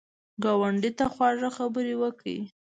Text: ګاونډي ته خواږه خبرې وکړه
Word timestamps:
ګاونډي 0.43 0.91
ته 0.97 1.05
خواږه 1.13 1.49
خبرې 1.57 1.95
وکړه 2.01 2.37